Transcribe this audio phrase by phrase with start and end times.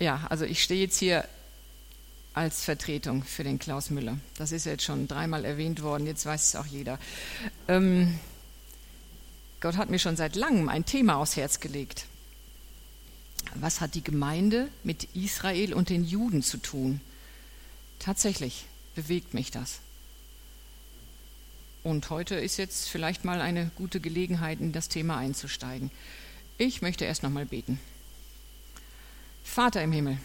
[0.00, 1.28] Ja, also ich stehe jetzt hier
[2.32, 4.16] als Vertretung für den Klaus Müller.
[4.38, 6.98] Das ist jetzt schon dreimal erwähnt worden, jetzt weiß es auch jeder.
[7.68, 8.18] Ähm,
[9.60, 12.06] Gott hat mir schon seit langem ein Thema aufs Herz gelegt.
[13.56, 17.02] Was hat die Gemeinde mit Israel und den Juden zu tun?
[17.98, 18.64] Tatsächlich
[18.94, 19.80] bewegt mich das.
[21.82, 25.90] Und heute ist jetzt vielleicht mal eine gute Gelegenheit, in das Thema einzusteigen.
[26.56, 27.78] Ich möchte erst noch mal beten.
[29.50, 30.16] Vater im Himmel,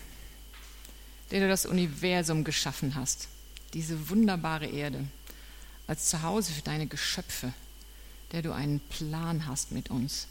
[1.32, 3.28] der du das Universum geschaffen hast,
[3.74, 5.04] diese wunderbare Erde,
[5.88, 7.52] als Zuhause für deine Geschöpfe,
[8.34, 10.28] der du einen Plan hast mit uns.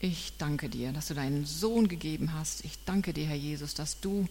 [0.00, 2.62] Ich danke dir, dass du deinen Sohn gegeben hast.
[2.66, 4.28] Ich danke dir, Herr Jesus, dass du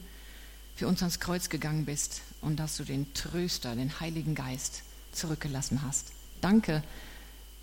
[0.76, 5.82] für uns ans Kreuz gegangen bist und dass du den Tröster, den Heiligen Geist zurückgelassen
[5.82, 6.12] hast.
[6.42, 6.84] Danke,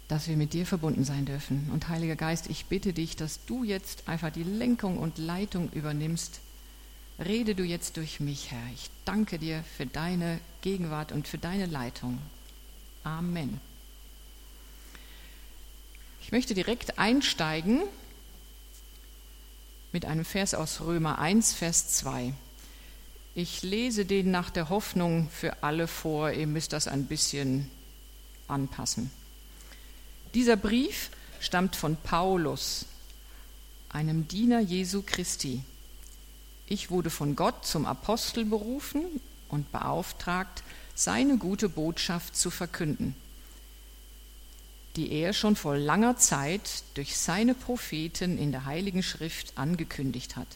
[0.08, 1.70] dass wir mit dir verbunden sein dürfen.
[1.72, 6.40] Und Heiliger Geist, ich bitte dich, dass du jetzt einfach die Lenkung und Leitung übernimmst.
[7.18, 8.66] Rede du jetzt durch mich, Herr.
[8.74, 12.18] Ich danke dir für deine Gegenwart und für deine Leitung.
[13.02, 13.60] Amen.
[16.20, 17.82] Ich möchte direkt einsteigen
[19.92, 22.34] mit einem Vers aus Römer 1, Vers 2.
[23.36, 26.30] Ich lese den nach der Hoffnung für alle vor.
[26.30, 27.70] Ihr müsst das ein bisschen
[28.48, 29.10] anpassen.
[30.34, 32.86] Dieser Brief stammt von Paulus,
[33.88, 35.62] einem Diener Jesu Christi.
[36.66, 39.04] Ich wurde von Gott zum Apostel berufen
[39.48, 40.62] und beauftragt,
[40.94, 43.14] seine gute Botschaft zu verkünden
[44.96, 50.46] die er schon vor langer Zeit durch seine Propheten in der Heiligen Schrift angekündigt hat.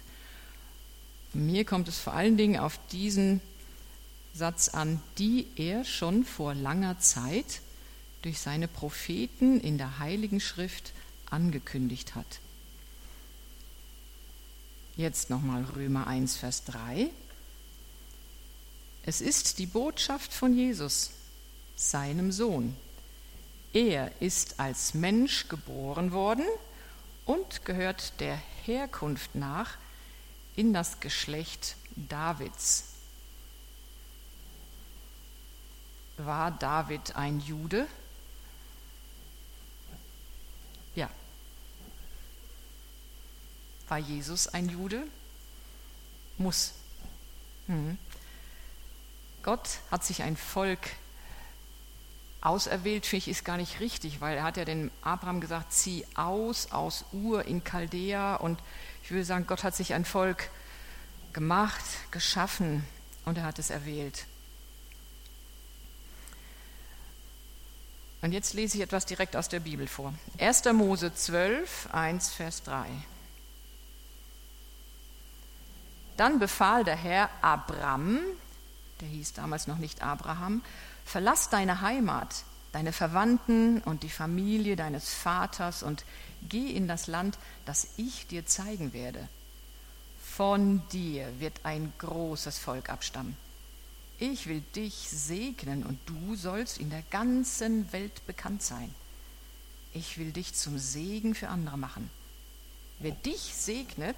[1.33, 3.41] Mir kommt es vor allen Dingen auf diesen
[4.35, 7.61] Satz an, die er schon vor langer Zeit
[8.23, 10.93] durch seine Propheten in der Heiligen Schrift
[11.31, 12.41] angekündigt hat.
[14.97, 17.09] Jetzt nochmal Römer 1, Vers 3.
[19.05, 21.11] Es ist die Botschaft von Jesus,
[21.77, 22.75] seinem Sohn,
[23.73, 26.47] er ist als Mensch geboren worden
[27.27, 29.77] und gehört der Herkunft nach
[30.57, 32.85] in das Geschlecht Davids.
[36.17, 37.87] War David ein Jude?
[40.95, 41.11] Ja.
[43.89, 45.03] War Jesus ein Jude?
[46.37, 46.75] Muss.
[47.67, 47.99] Mhm.
[49.43, 50.81] Gott hat sich ein Volk
[52.41, 56.07] Auserwählt, finde ich, ist gar nicht richtig, weil er hat ja den Abraham gesagt, zieh
[56.15, 58.37] aus, aus Ur in Chaldea.
[58.37, 58.61] Und
[59.03, 60.49] ich würde sagen, Gott hat sich ein Volk
[61.33, 61.83] gemacht,
[62.13, 62.87] geschaffen
[63.25, 64.27] und er hat es erwählt.
[68.23, 70.15] Und jetzt lese ich etwas direkt aus der Bibel vor.
[70.39, 70.65] 1.
[70.73, 72.87] Mose 12, 1, Vers 3.
[76.19, 78.19] Dann befahl der Herr Abram,
[79.01, 80.63] der hieß damals noch nicht Abraham,
[81.05, 86.05] Verlass deine Heimat, deine Verwandten und die Familie deines Vaters und
[86.49, 89.29] geh in das Land, das ich dir zeigen werde.
[90.21, 93.37] Von dir wird ein großes Volk abstammen.
[94.19, 98.93] Ich will dich segnen und du sollst in der ganzen Welt bekannt sein.
[99.95, 102.11] Ich will dich zum Segen für andere machen.
[102.99, 104.17] Wer dich segnet,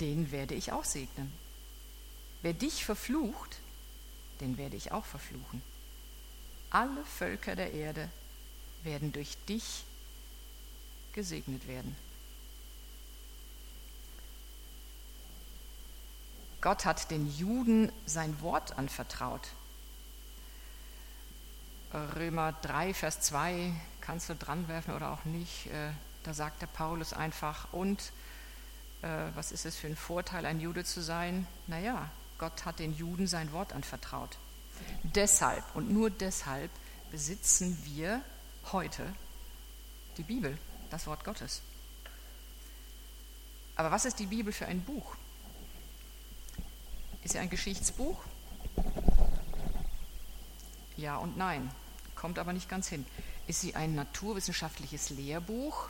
[0.00, 1.32] den werde ich auch segnen.
[2.42, 3.58] Wer dich verflucht,
[4.40, 5.62] den werde ich auch verfluchen.
[6.70, 8.08] Alle Völker der Erde
[8.82, 9.84] werden durch dich
[11.12, 11.96] gesegnet werden.
[16.60, 19.48] Gott hat den Juden sein Wort anvertraut.
[21.92, 25.66] Römer 3, Vers 2 kannst du dranwerfen oder auch nicht.
[25.68, 25.90] Äh,
[26.24, 28.12] da sagt der Paulus einfach, und
[29.00, 31.46] was ist es für ein Vorteil, ein Jude zu sein?
[31.66, 34.38] Naja, Gott hat den Juden sein Wort anvertraut.
[35.02, 36.70] Deshalb und nur deshalb
[37.10, 38.22] besitzen wir
[38.72, 39.12] heute
[40.16, 40.58] die Bibel,
[40.90, 41.62] das Wort Gottes.
[43.76, 45.14] Aber was ist die Bibel für ein Buch?
[47.22, 48.18] Ist sie ein Geschichtsbuch?
[50.96, 51.70] Ja und nein,
[52.16, 53.06] kommt aber nicht ganz hin.
[53.46, 55.88] Ist sie ein naturwissenschaftliches Lehrbuch?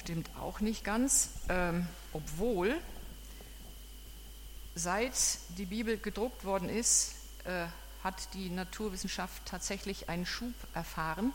[0.00, 2.80] Stimmt auch nicht ganz, ähm, obwohl
[4.74, 5.12] Seit
[5.58, 7.14] die Bibel gedruckt worden ist,
[7.44, 7.66] äh,
[8.04, 11.32] hat die Naturwissenschaft tatsächlich einen Schub erfahren,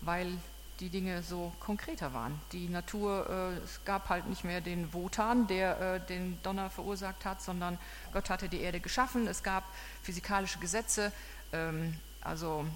[0.00, 0.32] weil
[0.80, 2.40] die Dinge so konkreter waren.
[2.50, 7.24] Die Natur, äh, es gab halt nicht mehr den Wotan, der äh, den Donner verursacht
[7.24, 7.78] hat, sondern
[8.12, 9.28] Gott hatte die Erde geschaffen.
[9.28, 9.64] Es gab
[10.02, 11.12] physikalische Gesetze.
[11.52, 12.66] Ähm, also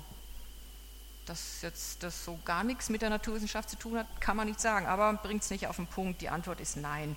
[1.27, 4.61] dass jetzt das so gar nichts mit der Naturwissenschaft zu tun hat, kann man nicht
[4.61, 6.21] sagen, aber bringt es nicht auf den Punkt.
[6.21, 7.17] Die Antwort ist nein.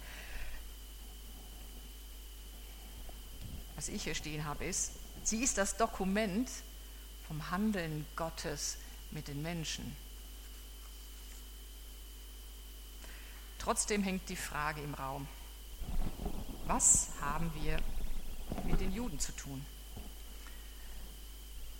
[3.75, 6.49] Was ich hier stehen habe, ist, sie ist das Dokument
[7.27, 8.77] vom Handeln Gottes
[9.11, 9.95] mit den Menschen.
[13.59, 15.27] Trotzdem hängt die Frage im Raum,
[16.65, 17.77] was haben wir
[18.65, 19.63] mit den Juden zu tun?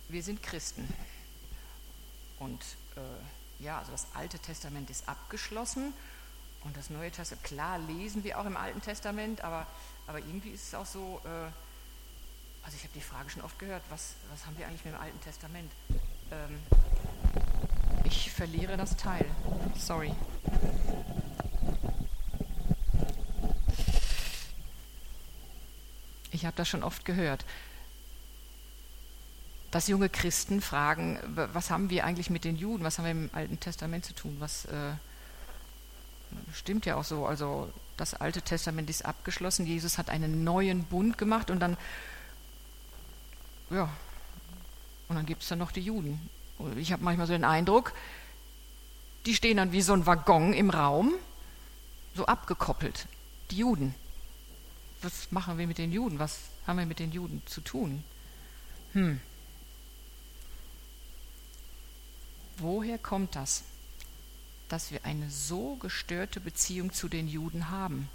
[0.08, 0.88] Wir sind Christen.
[2.40, 2.62] Und
[2.96, 5.92] äh, ja, also das Alte Testament ist abgeschlossen
[6.64, 9.66] und das Neue Testament, klar lesen wir auch im Alten Testament, aber,
[10.06, 11.28] aber irgendwie ist es auch so, äh,
[12.64, 15.00] also ich habe die Frage schon oft gehört, was, was haben wir eigentlich mit dem
[15.00, 15.70] Alten Testament?
[16.32, 16.58] Ähm,
[18.04, 19.26] ich verliere das Teil.
[19.76, 20.12] Sorry.
[26.30, 27.44] Ich habe das schon oft gehört
[29.70, 31.18] dass junge Christen fragen,
[31.52, 34.36] was haben wir eigentlich mit den Juden, was haben wir im Alten Testament zu tun,
[34.40, 34.92] was äh,
[36.52, 41.18] stimmt ja auch so, also das Alte Testament ist abgeschlossen, Jesus hat einen neuen Bund
[41.18, 41.76] gemacht und dann,
[43.70, 43.88] ja,
[45.08, 46.20] und dann gibt es dann noch die Juden.
[46.76, 47.92] Ich habe manchmal so den Eindruck,
[49.26, 51.12] die stehen dann wie so ein Waggon im Raum,
[52.14, 53.06] so abgekoppelt,
[53.50, 53.94] die Juden.
[55.02, 56.18] Was machen wir mit den Juden?
[56.18, 58.04] Was haben wir mit den Juden zu tun?
[58.92, 59.20] Hm.
[62.60, 63.62] Woher kommt das,
[64.68, 68.10] dass wir eine so gestörte Beziehung zu den Juden haben?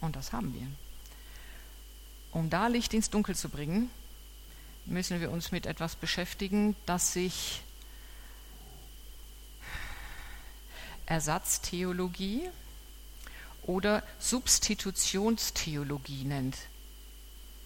[0.00, 0.68] Und das haben wir.
[2.30, 3.90] Um da Licht ins Dunkel zu bringen,
[4.84, 7.62] müssen wir uns mit etwas beschäftigen, das sich
[11.06, 12.48] Ersatztheologie
[13.64, 16.56] oder Substitutionstheologie nennt.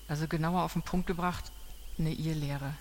[0.08, 1.52] Also genauer auf den Punkt gebracht,
[1.98, 2.74] eine Irrlehre.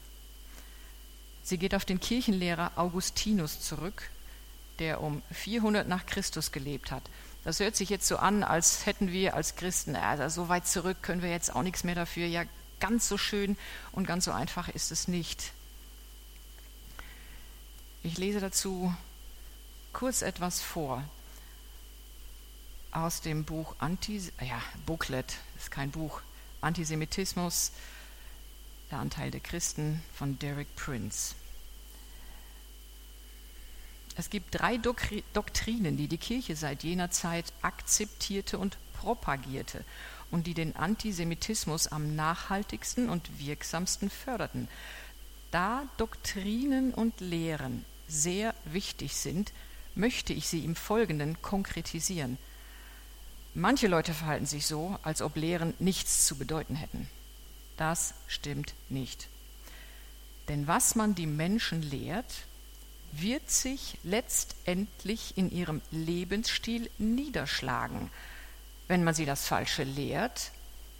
[1.44, 4.10] Sie geht auf den Kirchenlehrer Augustinus zurück,
[4.80, 7.04] der um 400 nach Christus gelebt hat.
[7.44, 10.98] Das hört sich jetzt so an, als hätten wir als Christen, also so weit zurück
[11.02, 12.28] können wir jetzt auch nichts mehr dafür.
[12.28, 12.44] Ja,
[12.80, 13.58] ganz so schön
[13.92, 15.52] und ganz so einfach ist es nicht.
[18.04, 18.94] Ich lese dazu
[19.94, 21.04] kurz etwas vor
[22.92, 26.22] aus dem Buch Anti, ja, Booklet, ist kein Buch,
[26.60, 27.72] Antisemitismus,
[28.92, 31.36] der Anteil der Christen von Derek Prince.
[34.18, 39.84] Es gibt drei Doktrinen, die die Kirche seit jener Zeit akzeptierte und propagierte
[40.30, 44.68] und die den Antisemitismus am nachhaltigsten und wirksamsten förderten.
[45.50, 49.54] Da Doktrinen und Lehren sehr wichtig sind,
[49.96, 52.38] möchte ich sie im Folgenden konkretisieren.
[53.54, 57.10] Manche Leute verhalten sich so, als ob Lehren nichts zu bedeuten hätten.
[57.81, 59.28] Das stimmt nicht.
[60.50, 62.31] Denn was man die Menschen lehrt,
[63.12, 68.12] wird sich letztendlich in ihrem Lebensstil niederschlagen.
[68.88, 70.51] Wenn man sie das Falsche lehrt,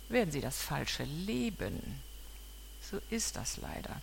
[0.10, 2.02] werden sie das Falsche leben.
[2.82, 4.02] So ist das leider.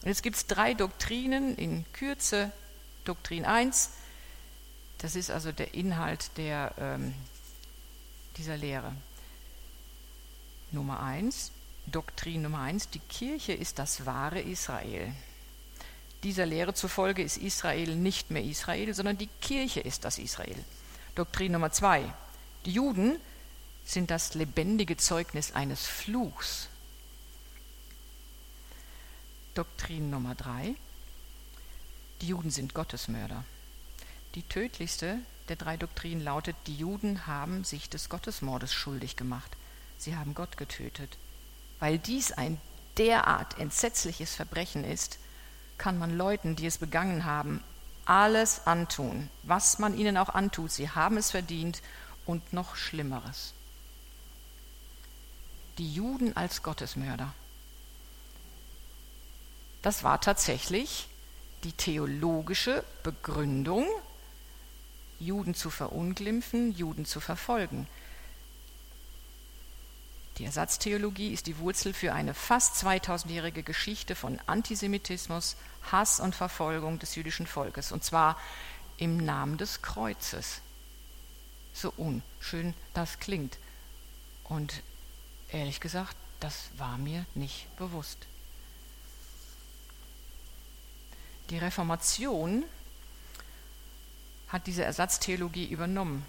[0.00, 2.52] Und jetzt gibt es drei Doktrinen in Kürze.
[3.04, 3.90] Doktrin 1,
[4.96, 7.12] das ist also der Inhalt der, ähm,
[8.38, 8.94] dieser Lehre.
[10.70, 11.52] Nummer 1,
[11.90, 15.12] Doktrin Nummer eins, die Kirche ist das wahre Israel.
[16.22, 20.64] Dieser Lehre zufolge ist Israel nicht mehr Israel, sondern die Kirche ist das Israel.
[21.14, 22.12] Doktrin Nummer zwei,
[22.64, 23.20] die Juden
[23.84, 26.68] sind das lebendige Zeugnis eines Fluchs.
[29.54, 30.74] Doktrin Nummer drei,
[32.20, 33.44] die Juden sind Gottesmörder.
[34.34, 35.18] Die tödlichste
[35.48, 39.56] der drei Doktrinen lautet, die Juden haben sich des Gottesmordes schuldig gemacht.
[39.96, 41.16] Sie haben Gott getötet.
[41.80, 42.60] Weil dies ein
[42.96, 45.18] derart entsetzliches Verbrechen ist,
[45.76, 47.62] kann man Leuten, die es begangen haben,
[48.04, 50.72] alles antun, was man ihnen auch antut.
[50.72, 51.82] Sie haben es verdient
[52.26, 53.52] und noch Schlimmeres.
[55.78, 57.32] Die Juden als Gottesmörder.
[59.82, 61.08] Das war tatsächlich
[61.64, 63.86] die theologische Begründung,
[65.20, 67.86] Juden zu verunglimpfen, Juden zu verfolgen.
[70.38, 75.56] Die Ersatztheologie ist die Wurzel für eine fast 2000-jährige Geschichte von Antisemitismus,
[75.90, 78.38] Hass und Verfolgung des jüdischen Volkes, und zwar
[78.98, 80.60] im Namen des Kreuzes.
[81.72, 83.58] So unschön das klingt.
[84.44, 84.82] Und
[85.50, 88.18] ehrlich gesagt, das war mir nicht bewusst.
[91.50, 92.62] Die Reformation
[94.48, 96.24] hat diese Ersatztheologie übernommen.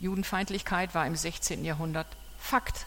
[0.00, 1.62] Judenfeindlichkeit war im 16.
[1.64, 2.08] Jahrhundert
[2.38, 2.86] Fakt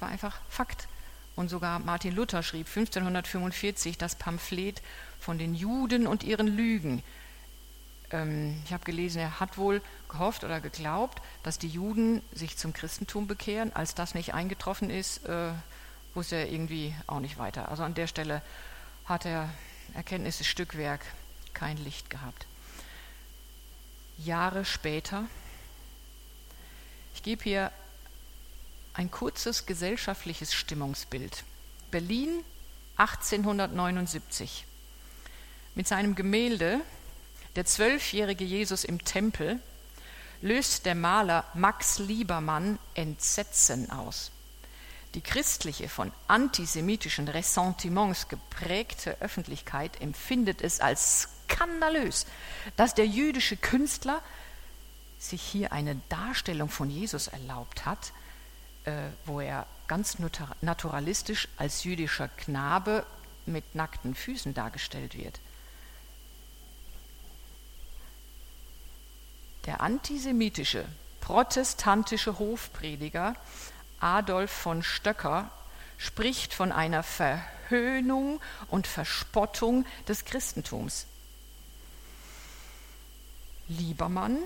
[0.00, 0.88] war einfach Fakt.
[1.36, 4.82] Und sogar Martin Luther schrieb 1545 das Pamphlet
[5.20, 7.02] von den Juden und ihren Lügen.
[8.10, 12.72] Ähm, ich habe gelesen, er hat wohl gehofft oder geglaubt, dass die Juden sich zum
[12.72, 13.72] Christentum bekehren.
[13.72, 15.52] Als das nicht eingetroffen ist, äh,
[16.14, 17.68] wusste er irgendwie auch nicht weiter.
[17.68, 18.42] Also an der Stelle
[19.04, 19.48] hat er
[19.94, 21.04] Erkenntnis Stückwerk,
[21.54, 22.46] kein Licht gehabt.
[24.18, 25.24] Jahre später,
[27.14, 27.70] ich gebe hier
[28.98, 31.44] ein kurzes gesellschaftliches Stimmungsbild.
[31.92, 32.42] Berlin
[32.96, 34.66] 1879.
[35.76, 36.80] Mit seinem Gemälde
[37.54, 39.60] Der zwölfjährige Jesus im Tempel
[40.42, 44.32] löst der Maler Max Liebermann Entsetzen aus.
[45.14, 52.26] Die christliche, von antisemitischen Ressentiments geprägte Öffentlichkeit empfindet es als skandalös,
[52.76, 54.20] dass der jüdische Künstler
[55.20, 58.12] sich hier eine Darstellung von Jesus erlaubt hat,
[59.24, 60.18] wo er ganz
[60.60, 63.06] naturalistisch als jüdischer Knabe
[63.46, 65.40] mit nackten Füßen dargestellt wird.
[69.66, 70.84] Der antisemitische,
[71.20, 73.34] protestantische Hofprediger
[74.00, 75.50] Adolf von Stöcker
[75.96, 81.06] spricht von einer Verhöhnung und Verspottung des Christentums.
[83.68, 84.38] Liebermann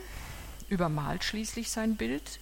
[0.69, 2.41] übermalt schließlich sein Bild,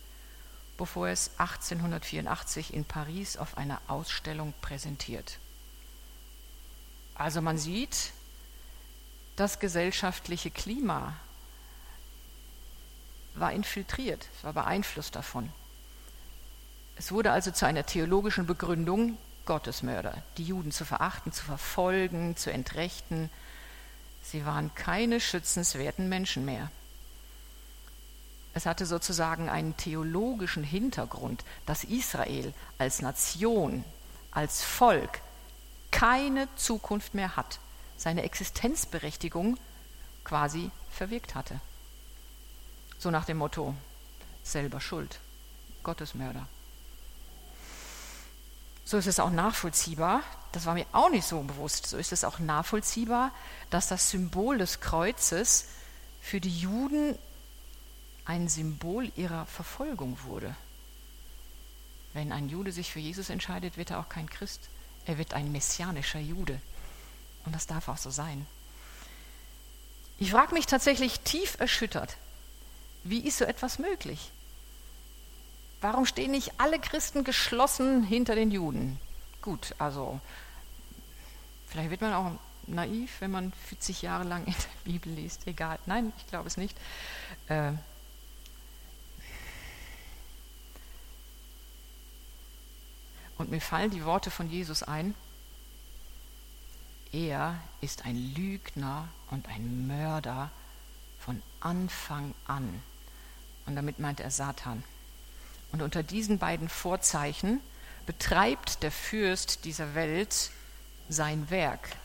[0.80, 5.36] bevor er es 1884 in Paris auf einer Ausstellung präsentiert.
[7.14, 8.12] Also man sieht,
[9.36, 11.12] das gesellschaftliche Klima
[13.34, 15.52] war infiltriert, es war beeinflusst davon.
[16.96, 22.50] Es wurde also zu einer theologischen Begründung, Gottesmörder, die Juden zu verachten, zu verfolgen, zu
[22.50, 23.28] entrechten.
[24.22, 26.70] Sie waren keine schützenswerten Menschen mehr.
[28.60, 33.86] Es hatte sozusagen einen theologischen Hintergrund, dass Israel als Nation,
[34.32, 35.22] als Volk
[35.90, 37.58] keine Zukunft mehr hat,
[37.96, 39.56] seine Existenzberechtigung
[40.24, 41.58] quasi verwirkt hatte.
[42.98, 43.74] So nach dem Motto,
[44.42, 45.20] selber schuld,
[45.82, 46.46] Gottesmörder.
[48.84, 52.24] So ist es auch nachvollziehbar, das war mir auch nicht so bewusst, so ist es
[52.24, 53.32] auch nachvollziehbar,
[53.70, 55.64] dass das Symbol des Kreuzes
[56.20, 57.16] für die Juden
[58.24, 60.54] ein Symbol ihrer Verfolgung wurde.
[62.12, 64.68] Wenn ein Jude sich für Jesus entscheidet, wird er auch kein Christ.
[65.06, 66.60] Er wird ein messianischer Jude.
[67.44, 68.46] Und das darf auch so sein.
[70.18, 72.16] Ich frage mich tatsächlich tief erschüttert,
[73.04, 74.30] wie ist so etwas möglich?
[75.80, 78.98] Warum stehen nicht alle Christen geschlossen hinter den Juden?
[79.40, 80.20] Gut, also
[81.68, 82.32] vielleicht wird man auch
[82.66, 85.46] naiv, wenn man 40 Jahre lang in der Bibel liest.
[85.46, 86.76] Egal, nein, ich glaube es nicht.
[87.48, 87.72] Äh,
[93.40, 95.14] und mir fallen die Worte von Jesus ein.
[97.10, 100.50] Er ist ein Lügner und ein Mörder
[101.18, 102.82] von Anfang an.
[103.64, 104.84] Und damit meint er Satan.
[105.72, 107.60] Und unter diesen beiden Vorzeichen
[108.04, 110.50] betreibt der Fürst dieser Welt
[111.08, 111.96] sein Werk.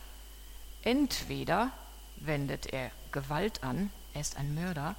[0.84, 1.72] Entweder
[2.16, 4.96] wendet er Gewalt an, er ist ein Mörder,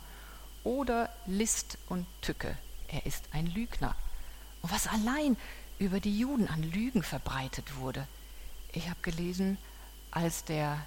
[0.64, 3.94] oder List und Tücke, er ist ein Lügner.
[4.60, 5.38] Und was allein
[5.78, 8.06] über die Juden an Lügen verbreitet wurde.
[8.72, 9.58] Ich habe gelesen,
[10.10, 10.84] als der,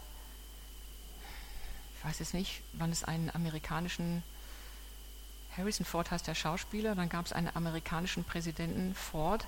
[1.97, 4.23] ich weiß jetzt nicht, wann es einen amerikanischen
[5.57, 9.45] Harrison Ford heißt der Schauspieler, dann gab es einen amerikanischen Präsidenten Ford.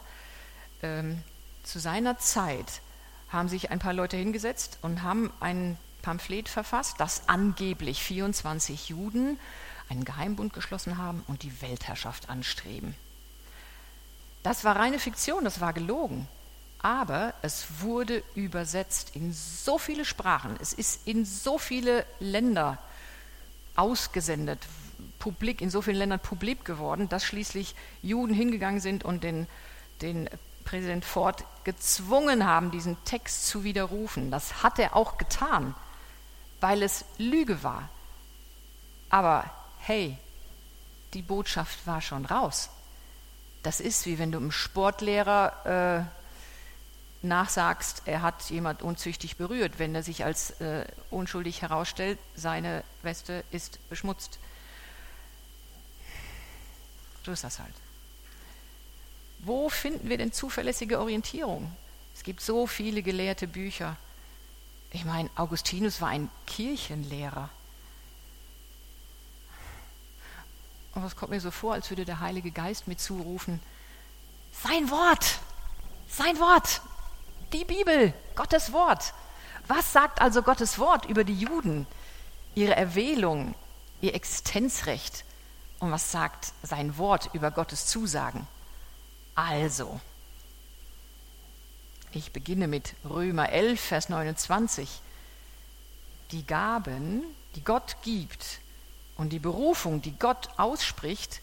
[0.81, 1.23] Ähm,
[1.63, 2.81] zu seiner Zeit
[3.29, 9.39] haben sich ein paar Leute hingesetzt und haben ein Pamphlet verfasst, dass angeblich 24 Juden
[9.89, 12.95] einen Geheimbund geschlossen haben und die Weltherrschaft anstreben.
[14.43, 16.27] Das war reine Fiktion, das war gelogen.
[16.79, 22.79] Aber es wurde übersetzt in so viele Sprachen, es ist in so viele Länder
[23.75, 24.59] ausgesendet,
[25.19, 29.47] publik, in so vielen Ländern publik geworden, dass schließlich Juden hingegangen sind und den,
[30.01, 30.27] den
[30.65, 34.31] Präsident Ford gezwungen haben, diesen Text zu widerrufen.
[34.31, 35.75] Das hat er auch getan,
[36.59, 37.89] weil es Lüge war.
[39.09, 39.45] Aber
[39.79, 40.17] hey,
[41.13, 42.69] die Botschaft war schon raus.
[43.63, 49.93] Das ist wie wenn du einem Sportlehrer äh, nachsagst, er hat jemand unzüchtig berührt, wenn
[49.93, 54.39] er sich als äh, unschuldig herausstellt, seine Weste ist beschmutzt.
[57.23, 57.73] So ist das halt.
[59.39, 61.71] Wo finden wir denn zuverlässige Orientierung?
[62.15, 63.95] Es gibt so viele gelehrte Bücher.
[64.91, 67.49] Ich meine, Augustinus war ein Kirchenlehrer.
[70.93, 73.61] Und es kommt mir so vor, als würde der Heilige Geist mir zurufen,
[74.63, 75.39] sein Wort,
[76.09, 76.81] sein Wort,
[77.53, 79.13] Die Bibel, Gottes Wort.
[79.67, 81.87] Was sagt also Gottes Wort über die Juden,
[82.55, 83.55] ihre Erwählung,
[84.01, 85.23] ihr Existenzrecht?
[85.79, 88.47] Und was sagt sein Wort über Gottes Zusagen?
[89.35, 89.99] Also,
[92.11, 95.01] ich beginne mit Römer 11, Vers 29.
[96.31, 97.23] Die Gaben,
[97.55, 98.59] die Gott gibt
[99.21, 101.41] und die Berufung, die Gott ausspricht,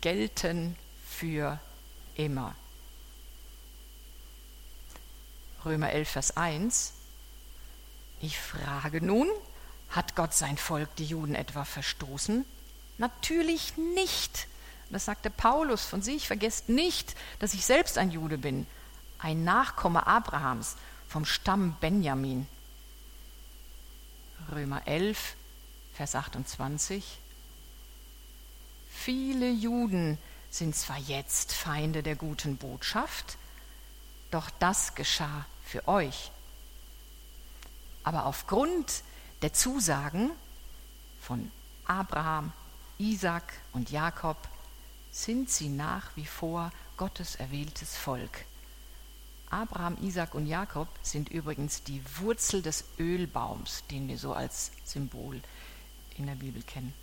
[0.00, 0.74] gelten
[1.06, 1.60] für
[2.16, 2.56] immer.
[5.64, 6.94] Römer 11, Vers 1.
[8.20, 9.28] Ich frage nun,
[9.90, 12.44] hat Gott sein Volk, die Juden etwa, verstoßen?
[12.98, 14.48] Natürlich nicht.
[14.90, 16.26] Das sagte Paulus von sich.
[16.26, 18.66] Vergesst nicht, dass ich selbst ein Jude bin,
[19.20, 20.74] ein Nachkomme Abrahams
[21.06, 22.48] vom Stamm Benjamin.
[24.50, 25.36] Römer 11,
[25.94, 27.20] Vers 28.
[28.90, 30.18] Viele Juden
[30.50, 33.38] sind zwar jetzt Feinde der guten Botschaft,
[34.32, 36.32] doch das geschah für euch.
[38.02, 39.04] Aber aufgrund
[39.42, 40.32] der Zusagen
[41.20, 41.50] von
[41.86, 42.52] Abraham,
[42.98, 44.36] Isaac und Jakob
[45.12, 48.44] sind sie nach wie vor Gottes erwähltes Volk.
[49.48, 55.40] Abraham, Isaac und Jakob sind übrigens die Wurzel des Ölbaums, den wir so als Symbol
[56.16, 56.94] in der Bibel kennen.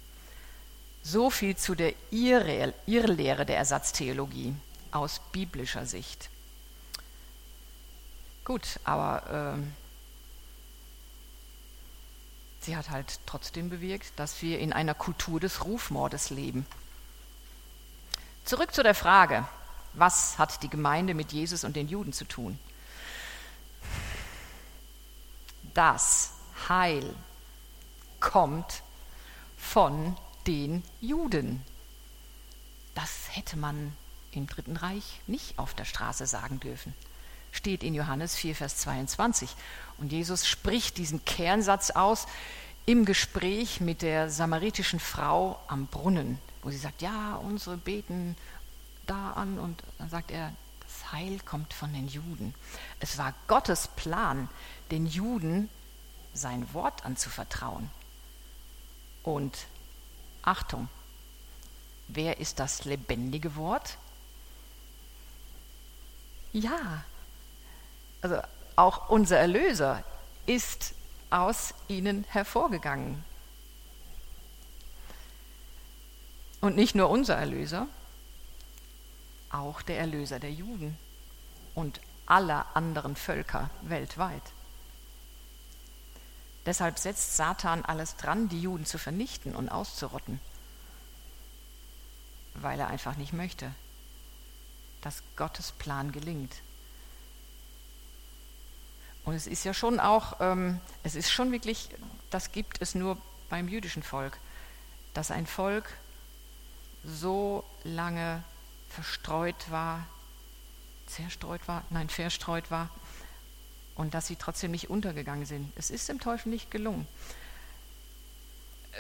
[1.04, 4.54] So viel zu der Irrlehre der Ersatztheologie
[4.92, 6.30] aus biblischer Sicht.
[8.46, 9.64] Gut, aber äh,
[12.62, 16.66] sie hat halt trotzdem bewirkt, dass wir in einer Kultur des Rufmordes leben.
[18.46, 19.48] Zurück zu der Frage,
[19.94, 22.60] was hat die Gemeinde mit Jesus und den Juden zu tun?
[25.74, 26.34] Das
[26.68, 27.16] Heil
[28.20, 28.84] kommt
[29.72, 31.62] von den Juden.
[32.94, 33.94] Das hätte man
[34.34, 36.94] im Dritten Reich nicht auf der Straße sagen dürfen.
[37.54, 39.50] Steht in Johannes 4, Vers 22.
[39.98, 42.28] Und Jesus spricht diesen Kernsatz aus
[42.86, 48.36] im Gespräch mit der samaritischen Frau am Brunnen, wo sie sagt, ja, unsere beten
[49.08, 52.54] da an und dann sagt er, das Heil kommt von den Juden.
[53.00, 54.50] Es war Gottes Plan,
[54.92, 55.70] den Juden
[56.34, 57.90] sein Wort anzuvertrauen.
[59.24, 59.68] Und
[60.42, 60.90] Achtung,
[62.08, 63.98] wer ist das lebendige Wort?
[66.54, 67.04] Ja,
[68.22, 68.42] also
[68.76, 70.04] auch unser Erlöser
[70.46, 70.94] ist
[71.30, 73.24] aus ihnen hervorgegangen.
[76.60, 77.88] Und nicht nur unser Erlöser,
[79.50, 80.98] auch der Erlöser der Juden
[81.74, 84.44] und aller anderen Völker weltweit.
[86.66, 90.40] Deshalb setzt Satan alles dran, die Juden zu vernichten und auszurotten,
[92.56, 93.74] weil er einfach nicht möchte,
[95.02, 96.54] dass Gottes Plan gelingt.
[99.24, 101.90] Und es ist ja schon auch, ähm, es ist schon wirklich,
[102.30, 103.18] das gibt es nur
[103.50, 104.38] beim jüdischen Volk,
[105.14, 105.92] dass ein Volk
[107.04, 108.44] so lange
[108.90, 110.06] verstreut war,
[111.08, 112.90] zerstreut war, nein, verstreut war
[114.02, 115.72] und dass sie trotzdem nicht untergegangen sind.
[115.76, 117.08] Es ist dem Teufel nicht gelungen.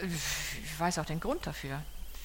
[0.04, 1.82] Ich weiß auch den Grund dafür.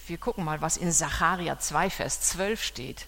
[0.07, 3.07] Wir gucken mal, was in Sacharja 2, Vers 12 steht.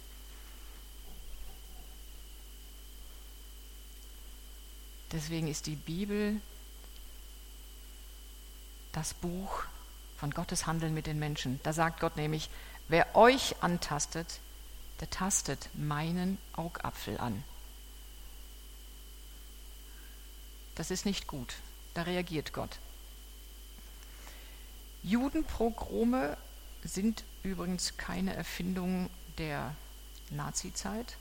[5.12, 6.40] Deswegen ist die Bibel
[8.92, 9.64] das Buch
[10.18, 11.60] von Gottes Handeln mit den Menschen.
[11.62, 12.50] Da sagt Gott nämlich,
[12.88, 14.40] wer euch antastet,
[15.00, 17.44] der tastet meinen Augapfel an.
[20.78, 21.56] Das ist nicht gut.
[21.94, 22.78] Da reagiert Gott.
[25.02, 26.36] Judenpogrome
[26.84, 29.74] sind übrigens keine Erfindung der
[30.30, 31.16] Nazizeit,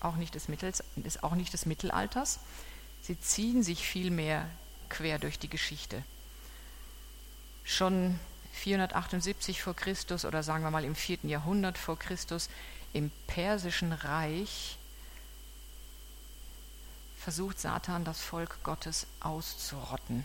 [0.00, 0.84] auch nicht des, Mittels,
[1.22, 2.40] auch nicht des Mittelalters.
[3.00, 4.46] Sie ziehen sich vielmehr
[4.90, 6.02] quer durch die Geschichte.
[7.64, 8.20] Schon
[8.52, 11.20] 478 vor Christus oder sagen wir mal im 4.
[11.22, 12.50] Jahrhundert vor Christus
[12.92, 14.76] im persischen Reich
[17.20, 20.24] versucht Satan das Volk Gottes auszurotten.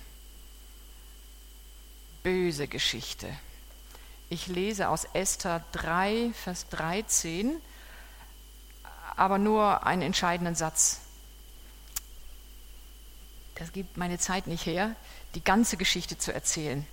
[2.24, 3.28] Böse Geschichte.
[4.30, 7.62] Ich lese aus Esther 3, Vers 13,
[9.18, 11.02] aber nur einen entscheidenden Satz.
[13.56, 14.96] Das gibt meine Zeit nicht her,
[15.36, 16.88] die ganze Geschichte zu erzählen.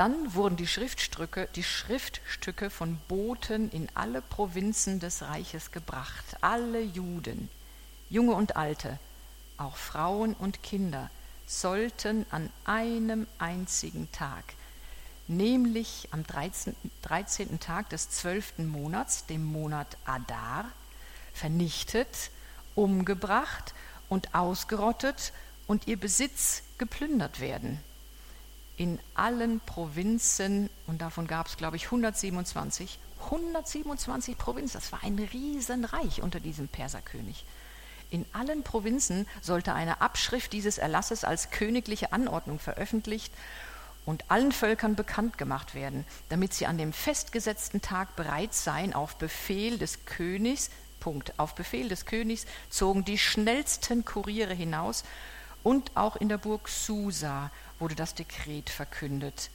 [0.00, 6.24] Dann wurden die Schriftstücke, die Schriftstücke von Boten in alle Provinzen des Reiches gebracht.
[6.40, 7.50] Alle Juden,
[8.08, 8.98] junge und alte,
[9.58, 11.10] auch Frauen und Kinder,
[11.46, 14.44] sollten an einem einzigen Tag
[15.28, 16.74] nämlich am 13.
[17.02, 17.60] 13.
[17.60, 18.60] Tag des 12.
[18.60, 20.64] Monats, dem Monat Adar,
[21.34, 22.30] vernichtet,
[22.74, 23.74] umgebracht
[24.08, 25.34] und ausgerottet
[25.66, 27.80] und ihr Besitz geplündert werden.
[28.80, 35.18] In allen Provinzen, und davon gab es, glaube ich, 127, 127 Provinzen, das war ein
[35.18, 37.44] Riesenreich unter diesem Perserkönig.
[38.08, 43.34] In allen Provinzen sollte eine Abschrift dieses Erlasses als königliche Anordnung veröffentlicht
[44.06, 49.16] und allen Völkern bekannt gemacht werden, damit sie an dem festgesetzten Tag bereit seien, auf
[49.16, 55.04] Befehl des Königs, Punkt, auf Befehl des Königs zogen die schnellsten Kuriere hinaus
[55.62, 59.50] und auch in der Burg Susa wurde das Dekret verkündet.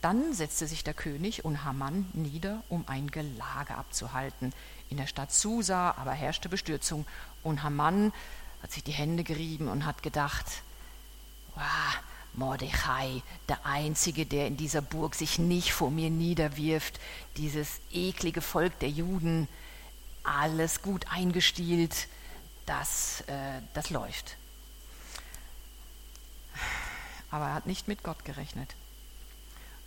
[0.00, 4.52] Dann setzte sich der König und Haman nieder, um ein Gelage abzuhalten.
[4.88, 7.06] In der Stadt Susa aber herrschte Bestürzung
[7.42, 8.12] und Haman
[8.62, 10.46] hat sich die Hände gerieben und hat gedacht,
[11.54, 11.64] wow,
[12.34, 17.00] Mordechai, der Einzige, der in dieser Burg sich nicht vor mir niederwirft,
[17.36, 19.48] dieses eklige Volk der Juden,
[20.22, 22.08] alles gut eingestielt,
[22.66, 24.36] das, äh, das läuft.
[27.36, 28.74] Aber er hat nicht mit Gott gerechnet.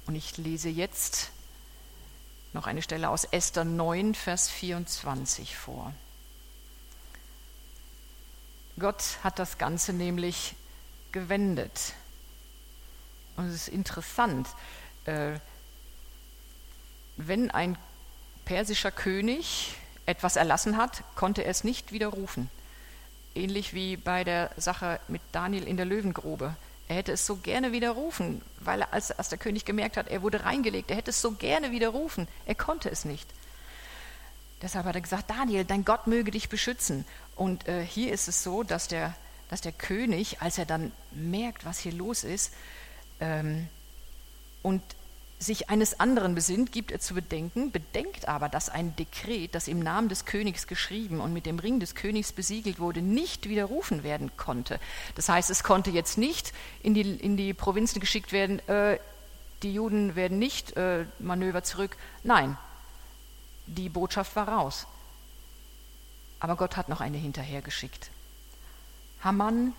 [0.05, 1.31] Und ich lese jetzt
[2.53, 5.91] noch eine Stelle aus Esther 9, Vers 24 vor.
[8.77, 10.53] Gott hat das Ganze nämlich
[11.11, 11.95] gewendet.
[13.35, 14.47] Und es ist interessant,
[15.05, 15.39] äh,
[17.17, 17.79] wenn ein
[18.45, 19.73] persischer König
[20.05, 22.51] etwas erlassen hat, konnte er es nicht widerrufen.
[23.33, 26.55] Ähnlich wie bei der Sache mit Daniel in der Löwengrube.
[26.89, 30.23] Er hätte es so gerne widerrufen, weil er, als, als der König gemerkt hat, er
[30.23, 32.27] wurde reingelegt, er hätte es so gerne widerrufen.
[32.47, 33.29] Er konnte es nicht.
[34.63, 37.05] Deshalb hat er gesagt, Daniel, dein Gott möge dich beschützen.
[37.35, 39.15] Und äh, hier ist es so, dass der,
[39.49, 42.53] dass der König, als er dann merkt, was hier los ist,
[43.19, 43.69] ähm,
[44.63, 44.81] und
[45.39, 49.79] sich eines anderen besinnt, gibt er zu bedenken, bedenkt aber, dass ein Dekret, das im
[49.79, 54.31] Namen des Königs geschrieben und mit dem Ring des Königs besiegelt wurde, nicht widerrufen werden
[54.35, 54.79] konnte.
[55.15, 58.99] Das heißt, es konnte jetzt nicht in die, in die Provinzen geschickt werden, äh,
[59.63, 61.97] die Juden werden nicht äh, Manöver zurück.
[62.23, 62.57] Nein,
[63.65, 64.87] die Botschaft war raus.
[66.39, 68.09] Aber Gott hat noch eine hinterhergeschickt.
[69.21, 69.73] Haman,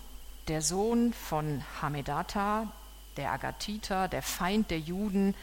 [0.47, 2.71] der Sohn von Hamedata,
[3.17, 5.35] der Agatiter, der Feind der Juden,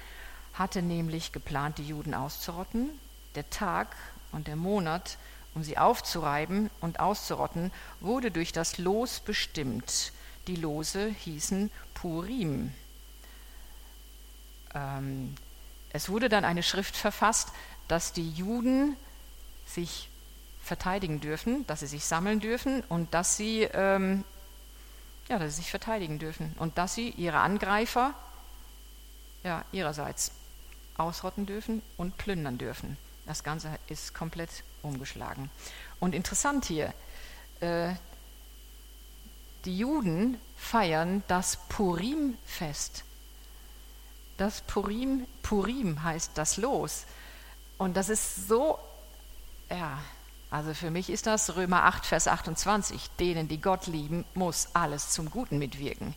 [0.54, 2.90] hatte nämlich geplant, die Juden auszurotten.
[3.34, 3.94] Der Tag
[4.32, 5.18] und der Monat,
[5.54, 10.12] um sie aufzureiben und auszurotten, wurde durch das Los bestimmt.
[10.46, 12.72] Die Lose hießen Purim.
[14.74, 15.34] Ähm,
[15.90, 17.48] es wurde dann eine Schrift verfasst,
[17.86, 18.96] dass die Juden
[19.66, 20.08] sich
[20.62, 24.24] verteidigen dürfen, dass sie sich sammeln dürfen und dass sie ähm,
[25.28, 28.14] ja, dass sie sich verteidigen dürfen und dass sie ihre Angreifer
[29.44, 30.32] ja, ihrerseits
[30.96, 32.96] ausrotten dürfen und plündern dürfen.
[33.26, 34.50] Das Ganze ist komplett
[34.82, 35.50] umgeschlagen.
[36.00, 36.92] Und interessant hier,
[37.60, 37.94] äh,
[39.64, 43.04] die Juden feiern das Purim-Fest.
[44.38, 47.04] Das Purim, Purim heißt das Los.
[47.76, 48.78] Und das ist so,
[49.68, 49.98] ja,
[50.50, 53.10] also für mich ist das Römer 8, Vers 28.
[53.20, 56.14] Denen, die Gott lieben, muss alles zum Guten mitwirken.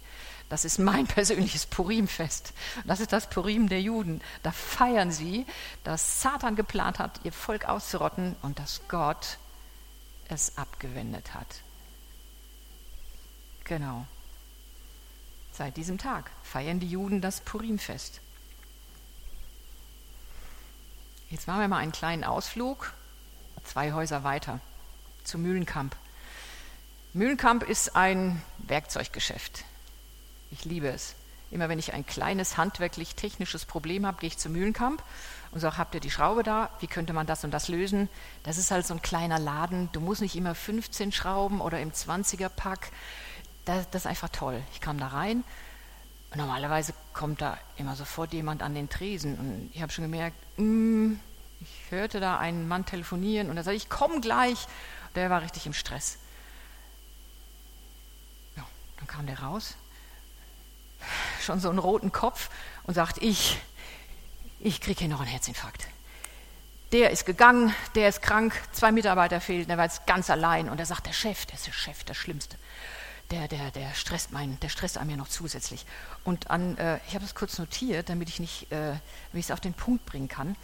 [0.48, 2.54] Das ist mein persönliches Purimfest.
[2.86, 4.22] Das ist das Purim der Juden.
[4.44, 5.46] Da feiern sie,
[5.84, 9.38] dass Satan geplant hat, ihr Volk auszurotten und dass Gott
[10.30, 11.48] es abgewendet hat.
[13.65, 14.06] Genau.
[15.52, 18.22] Seit diesem Tag feiern die Juden das Purimfest.
[21.30, 22.94] Jetzt machen wir mal einen kleinen Ausflug
[23.63, 24.60] zwei Häuser weiter,
[25.24, 25.95] zu Mühlenkamp.
[27.13, 29.65] Mühlenkamp ist ein Werkzeuggeschäft.
[30.52, 31.15] Ich liebe es.
[31.52, 35.04] Immer wenn ich ein kleines handwerklich-technisches Problem habe, gehe ich zu Mühlenkamp
[35.52, 36.69] und sage, habt ihr die Schraube da?
[36.80, 38.08] Wie könnte man das und das lösen?
[38.43, 39.89] Das ist halt so ein kleiner Laden.
[39.91, 42.91] Du musst nicht immer 15 Schrauben oder im 20er-Pack.
[43.65, 44.62] Das, das, ist einfach toll.
[44.74, 45.43] Ich kam da rein.
[46.32, 49.38] Und normalerweise kommt da immer sofort jemand an den Tresen.
[49.38, 51.15] Und ich habe schon gemerkt, mm,
[51.62, 54.67] ich hörte da einen Mann telefonieren und er sagte, ich komme gleich.
[55.15, 56.17] Der war richtig im Stress.
[58.56, 58.65] Ja,
[58.97, 59.76] dann kam der raus,
[61.41, 62.50] schon so einen roten Kopf
[62.84, 63.60] und sagt, ich,
[64.60, 65.88] ich kriege hier noch einen Herzinfarkt.
[66.93, 70.80] Der ist gegangen, der ist krank, zwei Mitarbeiter fehlten, er war jetzt ganz allein und
[70.80, 72.58] er sagt, der Chef, der ist der Chef, der Schlimmste.
[73.30, 75.86] Der, der, der stresst meinen, der stresst an mir noch zusätzlich.
[76.26, 79.00] Und an, äh, ich habe es kurz notiert, damit ich nicht, äh, damit
[79.34, 80.58] ich es auf den Punkt bringen kann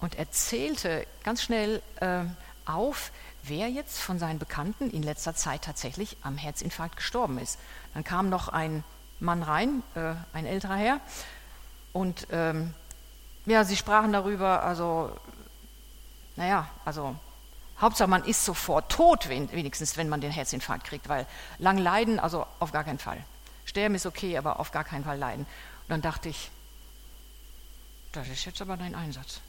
[0.00, 2.22] und erzählte ganz schnell äh,
[2.64, 7.58] auf, wer jetzt von seinen Bekannten in letzter Zeit tatsächlich am Herzinfarkt gestorben ist.
[7.94, 8.84] Dann kam noch ein
[9.18, 11.00] Mann rein, äh, ein älterer Herr,
[11.92, 12.74] Und ähm,
[13.46, 15.16] ja, sie sprachen darüber, also,
[16.36, 17.16] naja, also
[17.80, 21.26] Hauptsache man ist sofort tot, wenigstens, wenn man den Herzinfarkt kriegt, weil
[21.58, 23.24] lang leiden, also auf gar keinen Fall.
[23.64, 25.46] Sterben ist okay, aber auf gar keinen Fall leiden.
[25.46, 26.50] Und dann dachte ich,
[28.12, 29.40] das ist jetzt aber dein Einsatz.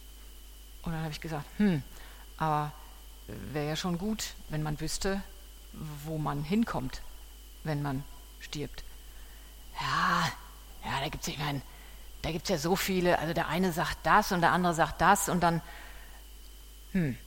[0.84, 1.84] Und dann habe ich gesagt, hm,
[2.38, 2.72] aber
[3.54, 5.22] wäre ja schon gut, wenn man wüsste,
[6.06, 7.02] wo man hinkommt,
[7.64, 8.04] wenn man
[8.40, 8.84] stirbt.
[9.80, 10.28] Ja,
[10.84, 11.62] ja, da gibt es, ich meine,
[12.22, 15.30] da gibt ja so viele, also der eine sagt das und der andere sagt das
[15.30, 15.62] und dann,
[16.92, 17.18] hm,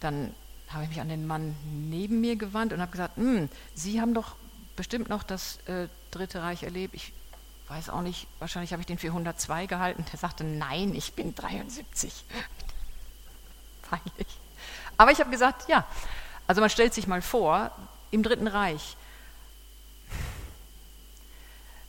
[0.00, 0.34] dann
[0.68, 4.14] habe ich mich an den Mann neben mir gewandt und habe gesagt, hm, Sie haben
[4.14, 4.36] doch
[4.76, 6.94] bestimmt noch das äh, Dritte Reich erlebt.
[6.94, 7.12] Ich
[7.68, 10.04] weiß auch nicht, wahrscheinlich habe ich den für 102 gehalten.
[10.10, 12.24] Der sagte, nein, ich bin 73.
[13.90, 14.26] Peinlich.
[14.96, 15.84] Aber ich habe gesagt, ja,
[16.46, 17.70] also man stellt sich mal vor,
[18.10, 18.96] im Dritten Reich,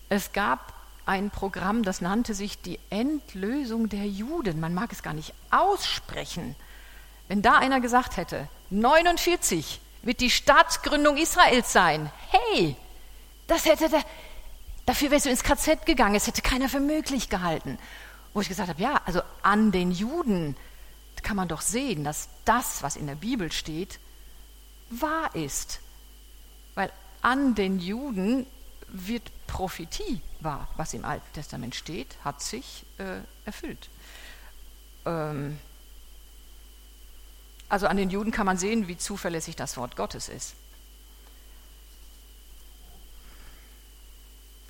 [0.09, 0.73] es gab
[1.05, 4.59] ein Programm, das nannte sich die Endlösung der Juden.
[4.59, 6.55] Man mag es gar nicht aussprechen.
[7.27, 12.75] Wenn da einer gesagt hätte, 49 wird die Staatsgründung Israels sein, hey,
[13.47, 14.03] das hätte der,
[14.85, 17.77] dafür wärst du ins KZ gegangen, es hätte keiner für möglich gehalten.
[18.33, 20.55] Wo ich gesagt habe, ja, also an den Juden
[21.23, 23.99] kann man doch sehen, dass das, was in der Bibel steht,
[24.89, 25.79] wahr ist.
[26.75, 28.45] Weil an den Juden
[28.87, 33.89] wird Prophetie wahr, was im Alten Testament steht, hat sich äh, erfüllt.
[35.05, 35.59] Ähm,
[37.69, 40.55] also an den Juden kann man sehen, wie zuverlässig das Wort Gottes ist.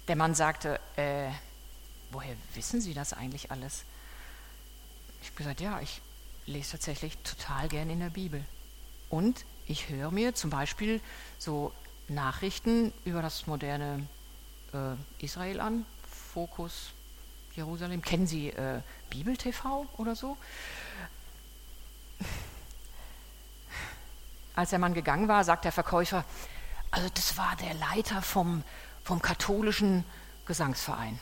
[0.07, 1.31] Der Mann sagte, äh,
[2.11, 3.85] woher wissen Sie das eigentlich alles?
[5.21, 6.01] Ich habe gesagt, ja, ich
[6.51, 8.43] lese tatsächlich total gern in der Bibel.
[9.09, 11.01] Und ich höre mir zum Beispiel
[11.39, 11.73] so
[12.07, 14.07] Nachrichten über das moderne
[14.73, 15.85] äh, Israel an,
[16.33, 16.91] Fokus
[17.55, 18.01] Jerusalem.
[18.01, 20.37] Kennen Sie äh, Bibel TV oder so?
[24.55, 26.25] Als der Mann gegangen war, sagt der Verkäufer,
[26.91, 28.63] also das war der Leiter vom,
[29.03, 30.03] vom katholischen
[30.45, 31.19] Gesangsverein.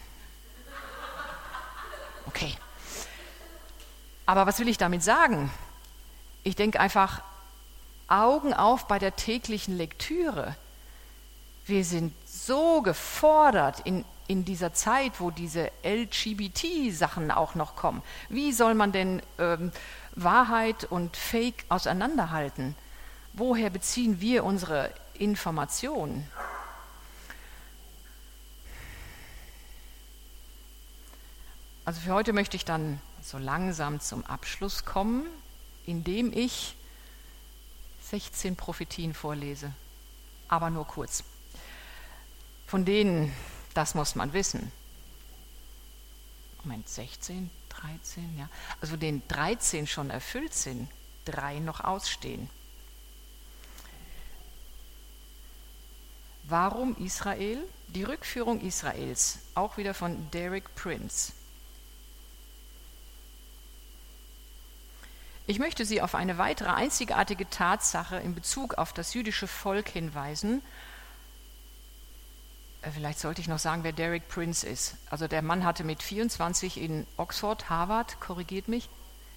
[2.26, 2.58] Okay.
[4.30, 5.50] Aber was will ich damit sagen?
[6.44, 7.24] Ich denke einfach,
[8.08, 10.56] Augen auf bei der täglichen Lektüre.
[11.66, 18.04] Wir sind so gefordert in, in dieser Zeit, wo diese LGBT-Sachen auch noch kommen.
[18.30, 19.72] Wie soll man denn ähm,
[20.14, 22.76] Wahrheit und Fake auseinanderhalten?
[23.34, 26.30] Woher beziehen wir unsere Informationen?
[31.84, 35.28] Also für heute möchte ich dann so langsam zum Abschluss kommen,
[35.86, 36.76] indem ich
[38.10, 39.72] 16 Prophetien vorlese,
[40.48, 41.24] aber nur kurz
[42.70, 43.34] von denen,
[43.74, 44.72] das muss man wissen.
[46.64, 48.48] Moment, 16, 13, ja.
[48.80, 50.88] Also den 13 schon erfüllt sind,
[51.26, 52.48] drei noch ausstehen.
[56.44, 57.64] Warum Israel?
[57.88, 61.34] Die Rückführung Israels, auch wieder von Derek Prince.
[65.50, 70.62] Ich möchte Sie auf eine weitere einzigartige Tatsache in Bezug auf das jüdische Volk hinweisen,
[72.84, 74.96] äh, vielleicht sollte ich noch sagen, wer Derek Prince ist.
[75.10, 78.90] Also der Mann hatte mit 24 in Oxford, Harvard, korrigiert mich,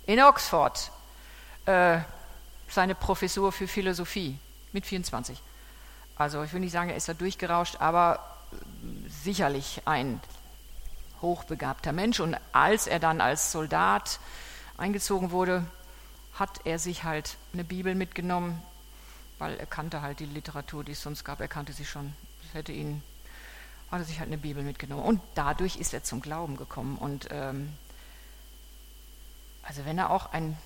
[0.05, 0.93] in Oxford
[1.65, 2.01] äh,
[2.69, 4.39] seine Professur für Philosophie
[4.73, 5.41] mit 24.
[6.17, 8.19] Also ich will nicht sagen, er ist da durchgerauscht, aber
[8.53, 10.21] äh, sicherlich ein
[11.23, 12.21] hochbegabter Mensch.
[12.21, 14.21] Und als er dann als Soldat
[14.77, 15.65] eingezogen wurde,
[16.35, 18.61] hat er sich halt eine Bibel mitgenommen,
[19.39, 21.41] weil er kannte halt die Literatur, die es sonst gab.
[21.41, 22.13] Er kannte sie schon.
[22.43, 23.03] Das hätte ihn
[23.93, 25.05] hat er sich halt eine Bibel mitgenommen.
[25.05, 26.97] Und dadurch ist er zum Glauben gekommen.
[26.97, 27.71] Und ähm,
[29.63, 30.57] also wenn er auch ein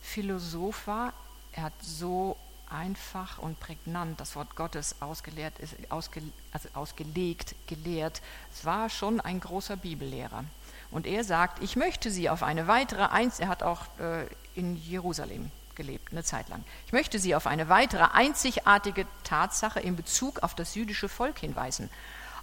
[0.00, 1.12] Philosoph war,
[1.52, 2.38] er hat so
[2.70, 5.52] einfach und prägnant das Wort Gottes ausgelehrt,
[5.90, 8.22] ausge, also ausgelegt, gelehrt.
[8.54, 10.44] Es war schon ein großer Bibellehrer.
[10.90, 15.50] Und er sagt, ich möchte Sie auf eine weitere er hat auch äh, in Jerusalem
[15.76, 16.64] gelebt, eine Zeit lang.
[16.86, 21.88] Ich möchte Sie auf eine weitere einzigartige Tatsache in Bezug auf das jüdische Volk hinweisen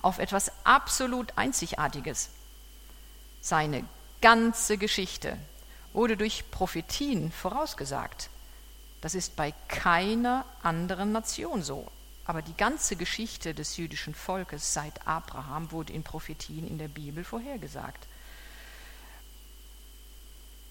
[0.02, 2.30] auf etwas absolut Einzigartiges.
[3.42, 3.84] Seine
[4.22, 5.38] ganze Geschichte
[5.94, 8.30] wurde durch Prophetien vorausgesagt.
[9.02, 11.88] Das ist bei keiner anderen Nation so.
[12.26, 17.24] Aber die ganze Geschichte des jüdischen Volkes seit Abraham wurde in Prophetien in der Bibel
[17.24, 18.06] vorhergesagt.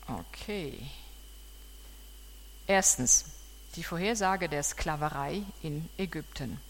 [0.09, 0.79] Okay.
[2.67, 3.27] Erstens,
[3.75, 6.61] die Vorhersage der Sklaverei in Ägypten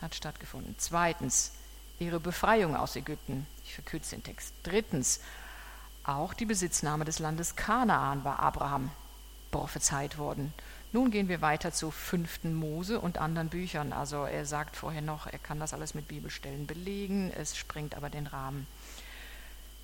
[0.00, 0.74] hat stattgefunden.
[0.78, 1.52] Zweitens,
[1.98, 3.46] ihre Befreiung aus Ägypten.
[3.64, 4.52] Ich verkürze den Text.
[4.62, 5.20] Drittens,
[6.04, 8.90] Auch die Besitznahme des Landes Kanaan war Abraham
[9.50, 10.52] prophezeit worden.
[10.92, 13.92] Nun gehen wir weiter zu fünften Mose und anderen Büchern.
[13.92, 18.10] Also er sagt vorher noch, er kann das alles mit Bibelstellen belegen, es springt aber
[18.10, 18.66] den Rahmen.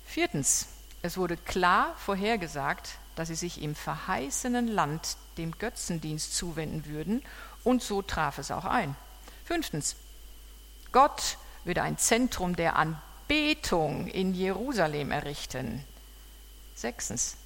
[0.05, 0.67] Viertens,
[1.01, 7.23] es wurde klar vorhergesagt, dass sie sich im verheißenen Land dem Götzendienst zuwenden würden,
[7.63, 8.95] und so traf es auch ein.
[9.45, 9.95] Fünftens,
[10.91, 15.83] Gott würde ein Zentrum der Anbetung in Jerusalem errichten.
[16.75, 17.37] Sechstens,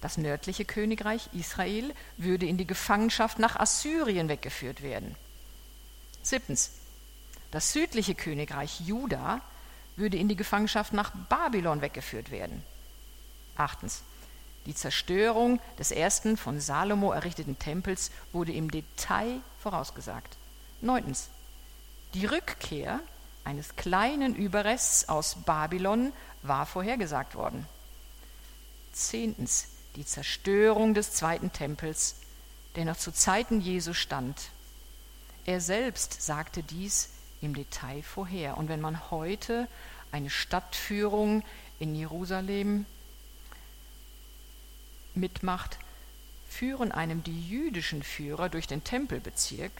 [0.00, 5.14] das nördliche Königreich Israel würde in die Gefangenschaft nach Assyrien weggeführt werden.
[6.22, 6.70] Siebtens,
[7.50, 9.40] das südliche Königreich Juda
[9.96, 12.62] würde in die Gefangenschaft nach Babylon weggeführt werden.
[13.56, 14.02] Achtens,
[14.66, 20.36] die Zerstörung des ersten von Salomo errichteten Tempels wurde im Detail vorausgesagt.
[20.80, 21.28] Neuntens,
[22.14, 23.00] die Rückkehr
[23.44, 26.12] eines kleinen Überrests aus Babylon
[26.42, 27.66] war vorhergesagt worden.
[28.92, 32.16] Zehntens, die Zerstörung des zweiten Tempels,
[32.76, 34.50] der noch zu Zeiten Jesu stand.
[35.44, 37.10] Er selbst sagte dies
[37.40, 38.56] im Detail vorher.
[38.56, 39.66] Und wenn man heute
[40.12, 41.42] eine Stadtführung
[41.78, 42.86] in Jerusalem
[45.14, 45.78] mitmacht,
[46.48, 49.72] führen einem die jüdischen Führer durch den Tempelbezirk,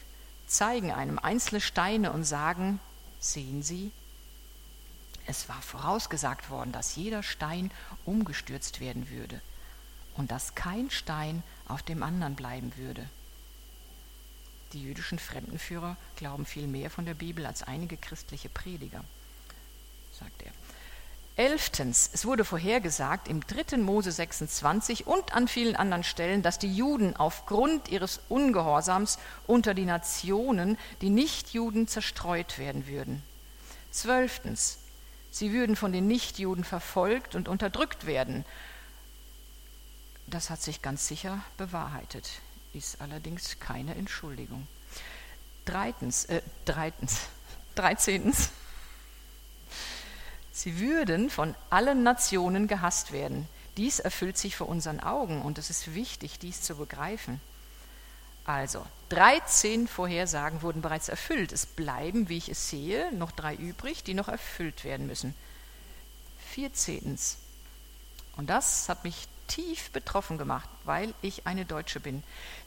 [0.46, 2.80] zeigen einem einzelne Steine und sagen,
[3.20, 3.92] sehen Sie,
[5.26, 7.70] es war vorausgesagt worden, dass jeder Stein
[8.04, 9.40] umgestürzt werden würde
[10.16, 13.08] und dass kein Stein auf dem anderen bleiben würde.
[14.72, 19.04] Die jüdischen Fremdenführer glauben viel mehr von der Bibel als einige christliche Prediger,
[20.18, 20.52] sagt er.
[21.34, 23.78] Elftens, es wurde vorhergesagt im 3.
[23.78, 29.86] Mose 26 und an vielen anderen Stellen, dass die Juden aufgrund ihres Ungehorsams unter die
[29.86, 33.22] Nationen, die Nichtjuden, zerstreut werden würden.
[33.90, 34.78] Zwölftens,
[35.30, 38.44] sie würden von den Nichtjuden verfolgt und unterdrückt werden.
[40.26, 42.28] Das hat sich ganz sicher bewahrheitet,
[42.74, 44.66] ist allerdings keine Entschuldigung.
[45.64, 47.20] Dreitens, äh, dreitens,
[47.74, 48.50] dreizehntens,
[50.62, 53.48] Sie würden von allen Nationen gehasst werden.
[53.76, 57.40] Dies erfüllt sich vor unseren Augen und es ist wichtig, dies zu begreifen.
[58.44, 61.50] Also, 13 Vorhersagen wurden bereits erfüllt.
[61.50, 65.34] Es bleiben, wie ich es sehe, noch drei übrig, die noch erfüllt werden müssen.
[66.52, 67.18] 14.
[68.36, 72.22] Und das hat mich tief betroffen gemacht, weil ich eine Deutsche bin.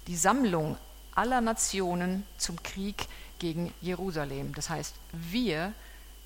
[0.08, 0.78] Die Sammlung
[1.14, 3.08] aller Nationen zum Krieg
[3.40, 4.54] gegen Jerusalem.
[4.54, 5.72] Das heißt, wir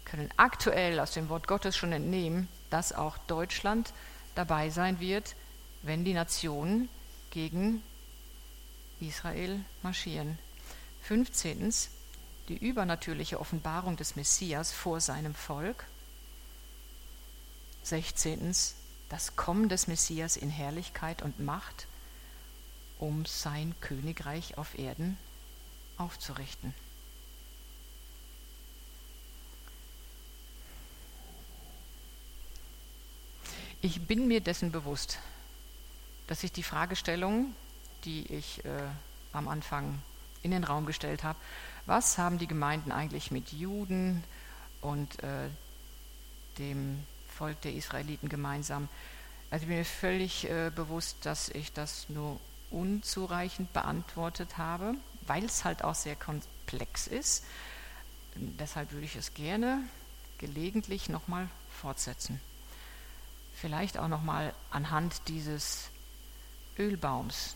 [0.10, 3.94] können aktuell aus dem Wort Gottes schon entnehmen, dass auch Deutschland
[4.36, 5.36] dabei sein wird,
[5.82, 6.90] wenn die Nationen
[7.30, 7.84] gegen
[9.00, 10.38] Israel marschieren.
[11.04, 11.74] 15.
[12.50, 15.86] Die übernatürliche Offenbarung des Messias vor seinem Volk.
[17.84, 18.56] 16.
[19.10, 21.88] Das Kommen des Messias in Herrlichkeit und Macht,
[22.98, 25.18] um sein Königreich auf Erden
[25.98, 26.74] aufzurichten.
[33.82, 35.20] Ich bin mir dessen bewusst,
[36.28, 37.56] dass ich die Fragestellung,
[38.04, 38.70] die ich äh,
[39.32, 40.02] am Anfang
[40.44, 41.40] in den Raum gestellt habe,
[41.86, 44.22] was haben die Gemeinden eigentlich mit Juden
[44.82, 45.48] und äh,
[46.58, 48.90] dem Volk der Israeliten gemeinsam?
[49.50, 52.38] Also ich bin mir völlig äh, bewusst, dass ich das nur
[52.72, 57.46] unzureichend beantwortet habe, weil es halt auch sehr komplex ist.
[58.36, 59.82] Deshalb würde ich es gerne
[60.38, 61.48] gelegentlich nochmal
[61.82, 62.42] fortsetzen.
[63.60, 65.90] Vielleicht auch noch mal anhand dieses
[66.78, 67.56] Ölbaums.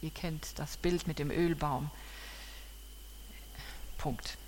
[0.00, 1.90] Ihr kennt das Bild mit dem Ölbaum.
[3.98, 4.38] Punkt.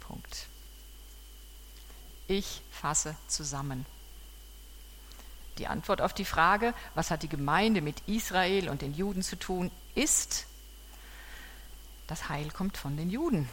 [0.00, 0.46] Punkt.
[2.28, 3.86] Ich fasse zusammen.
[5.56, 9.38] Die Antwort auf die Frage, was hat die Gemeinde mit Israel und den Juden zu
[9.38, 10.46] tun, ist,
[12.06, 13.48] das Heil kommt von den Juden.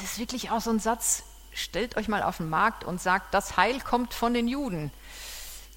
[0.00, 3.34] Das ist wirklich auch so ein Satz, stellt euch mal auf den Markt und sagt,
[3.34, 4.90] das Heil kommt von den Juden.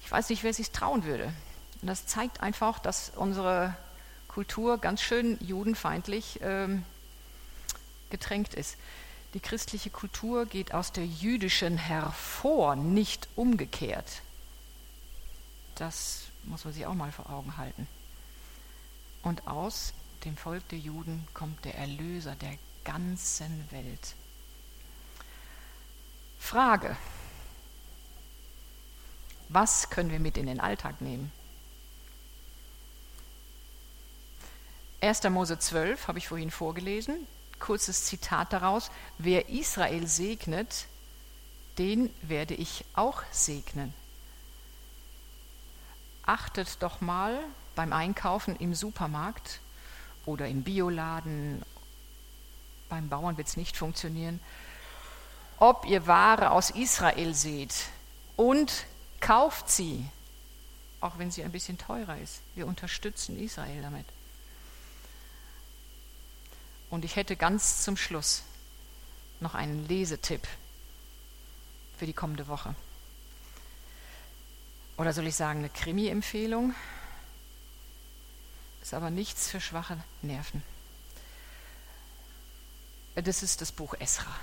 [0.02, 1.30] Ich weiß nicht, wer sich trauen würde.
[1.82, 3.76] Und das zeigt einfach, dass unsere
[4.28, 6.84] Kultur ganz schön judenfeindlich ähm,
[8.08, 8.78] getränkt ist.
[9.34, 14.22] Die christliche Kultur geht aus der jüdischen hervor, nicht umgekehrt.
[15.74, 17.86] Das muss man sich auch mal vor Augen halten.
[19.22, 19.92] Und aus
[20.24, 24.14] dem Volk der Juden kommt der Erlöser, der ganzen Welt.
[26.44, 26.94] Frage.
[29.48, 31.32] Was können wir mit in den Alltag nehmen?
[35.00, 35.22] 1.
[35.30, 37.26] Mose 12 habe ich vorhin vorgelesen.
[37.60, 40.86] kurzes Zitat daraus, wer Israel segnet,
[41.78, 43.94] den werde ich auch segnen.
[46.24, 47.38] Achtet doch mal
[47.74, 49.60] beim Einkaufen im Supermarkt
[50.26, 51.62] oder im Bioladen,
[52.90, 54.40] beim Bauern wird es nicht funktionieren,
[55.58, 57.74] ob ihr Ware aus Israel seht
[58.36, 58.86] und
[59.20, 60.04] kauft sie,
[61.00, 62.40] auch wenn sie ein bisschen teurer ist.
[62.54, 64.06] Wir unterstützen Israel damit.
[66.90, 68.42] Und ich hätte ganz zum Schluss
[69.40, 70.46] noch einen Lesetipp
[71.98, 72.74] für die kommende Woche.
[74.96, 76.74] Oder soll ich sagen, eine Krimi-Empfehlung?
[78.82, 80.62] Ist aber nichts für schwache Nerven.
[83.14, 84.34] Das ist das Buch Esra.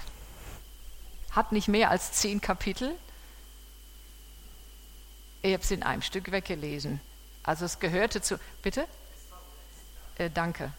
[1.32, 2.96] Hat nicht mehr als zehn Kapitel.
[5.42, 7.02] Ich habe es in einem Stück weggelesen.
[7.44, 8.40] Also es gehörte zu.
[8.62, 8.88] Bitte?
[10.18, 10.72] Äh, danke.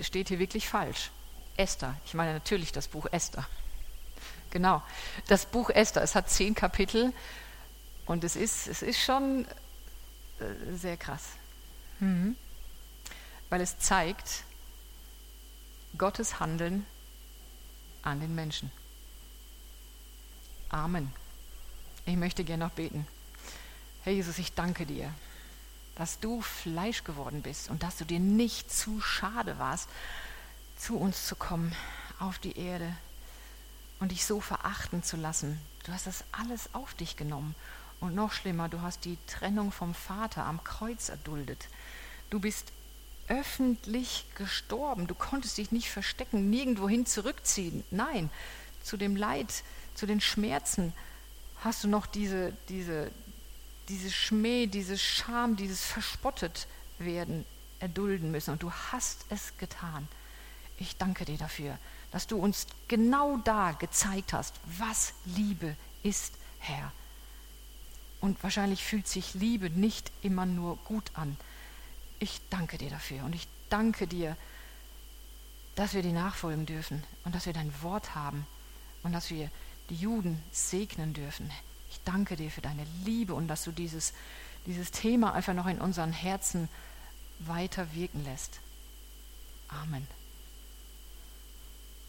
[0.00, 1.10] Steht hier wirklich falsch.
[1.56, 1.94] Esther.
[2.06, 3.46] Ich meine natürlich das Buch Esther.
[4.50, 4.82] Genau.
[5.28, 6.02] Das Buch Esther.
[6.02, 7.12] Es hat zehn Kapitel
[8.06, 9.46] und es ist, es ist schon
[10.40, 11.22] äh, sehr krass.
[12.00, 12.36] Mhm.
[13.50, 14.44] Weil es zeigt
[15.96, 16.86] Gottes Handeln
[18.02, 18.72] an den Menschen.
[20.72, 21.12] Amen.
[22.06, 23.06] Ich möchte gerne noch beten.
[24.04, 25.12] Herr Jesus, ich danke dir,
[25.96, 29.90] dass du Fleisch geworden bist und dass du dir nicht zu schade warst,
[30.78, 31.76] zu uns zu kommen
[32.18, 32.96] auf die Erde
[34.00, 35.60] und dich so verachten zu lassen.
[35.84, 37.54] Du hast das alles auf dich genommen.
[38.00, 41.68] Und noch schlimmer, du hast die Trennung vom Vater am Kreuz erduldet.
[42.30, 42.72] Du bist
[43.28, 45.06] öffentlich gestorben.
[45.06, 47.84] Du konntest dich nicht verstecken, nirgendwohin zurückziehen.
[47.90, 48.30] Nein,
[48.82, 49.62] zu dem Leid,
[49.94, 50.92] zu den Schmerzen
[51.60, 53.10] hast du noch diese, diese,
[53.88, 56.66] diese Schmäh, diese Scham, dieses verspottet
[56.98, 57.44] werden
[57.80, 58.52] erdulden müssen.
[58.52, 60.08] Und du hast es getan.
[60.78, 61.78] Ich danke dir dafür,
[62.10, 66.92] dass du uns genau da gezeigt hast, was Liebe ist, Herr.
[68.20, 71.36] Und wahrscheinlich fühlt sich Liebe nicht immer nur gut an.
[72.18, 74.36] Ich danke dir dafür und ich danke dir,
[75.74, 78.46] dass wir dir nachfolgen dürfen und dass wir dein Wort haben
[79.02, 79.50] und dass wir
[79.90, 81.50] die Juden segnen dürfen.
[81.90, 84.12] Ich danke dir für deine Liebe und dass du dieses,
[84.66, 86.68] dieses Thema einfach noch in unseren Herzen
[87.38, 88.60] weiter wirken lässt.
[89.68, 90.06] Amen.